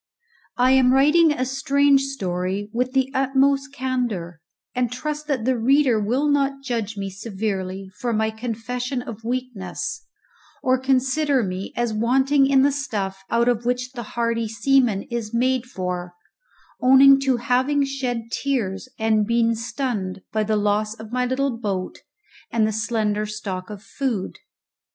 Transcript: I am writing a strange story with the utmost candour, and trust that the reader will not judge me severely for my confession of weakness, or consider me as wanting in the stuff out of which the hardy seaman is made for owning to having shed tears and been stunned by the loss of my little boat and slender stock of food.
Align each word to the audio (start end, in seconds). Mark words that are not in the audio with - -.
I 0.57 0.71
am 0.71 0.93
writing 0.95 1.31
a 1.31 1.45
strange 1.45 2.01
story 2.05 2.71
with 2.73 2.93
the 2.93 3.11
utmost 3.13 3.71
candour, 3.71 4.41
and 4.73 4.91
trust 4.91 5.27
that 5.27 5.45
the 5.45 5.55
reader 5.59 5.99
will 5.99 6.27
not 6.27 6.63
judge 6.63 6.97
me 6.97 7.11
severely 7.11 7.91
for 7.99 8.11
my 8.11 8.31
confession 8.31 9.03
of 9.03 9.23
weakness, 9.23 10.07
or 10.63 10.79
consider 10.79 11.43
me 11.43 11.71
as 11.75 11.93
wanting 11.93 12.47
in 12.47 12.63
the 12.63 12.71
stuff 12.71 13.21
out 13.29 13.47
of 13.47 13.63
which 13.63 13.91
the 13.91 14.01
hardy 14.17 14.47
seaman 14.47 15.03
is 15.11 15.35
made 15.35 15.67
for 15.67 16.15
owning 16.81 17.19
to 17.19 17.37
having 17.37 17.85
shed 17.85 18.31
tears 18.31 18.89
and 18.97 19.27
been 19.27 19.53
stunned 19.53 20.23
by 20.33 20.41
the 20.43 20.57
loss 20.57 20.95
of 20.95 21.11
my 21.11 21.27
little 21.27 21.55
boat 21.59 21.99
and 22.49 22.73
slender 22.73 23.27
stock 23.27 23.69
of 23.69 23.83
food. 23.83 24.39